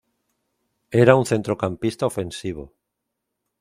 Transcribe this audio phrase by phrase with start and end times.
[1.03, 2.63] Era un centrocampista ofensivo.